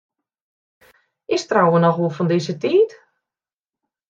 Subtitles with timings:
[1.35, 2.89] Is trouwen noch wol fan dizze tiid?